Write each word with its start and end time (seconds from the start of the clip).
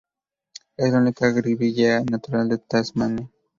Es 0.77 0.91
la 0.91 0.97
única 0.97 1.29
"Grevillea" 1.29 2.01
natural 2.05 2.49
de 2.49 2.57
Tasmania. 2.57 3.29